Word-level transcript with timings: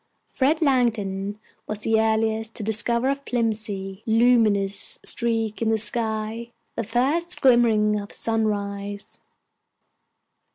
Fred 0.33 0.63
Langdon 0.63 1.39
was 1.67 1.81
the 1.81 2.01
earliest 2.01 2.55
to 2.55 2.63
discover 2.63 3.07
a 3.11 3.15
filmy, 3.15 4.01
luminous 4.07 4.97
streak 5.05 5.61
in 5.61 5.69
the 5.69 5.77
sky, 5.77 6.51
the 6.75 6.83
first 6.83 7.39
glimmering 7.39 7.99
of 7.99 8.11
sunrise. 8.11 9.19